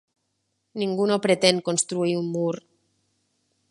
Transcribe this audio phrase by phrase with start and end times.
[0.79, 2.53] Ningú no pretén construir un mur.